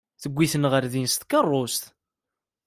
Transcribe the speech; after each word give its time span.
Tewwi-ten 0.21 0.65
ɣer 0.71 0.83
din 0.91 1.07
s 1.13 1.15
tkeṛṛust. 1.15 1.83